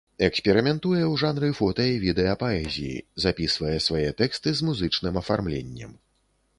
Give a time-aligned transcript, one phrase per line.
[0.27, 5.91] Эксперыментуе ў жанры фота і відэа-паэзіі, запісвае свае тэксты з музычным афармленнем.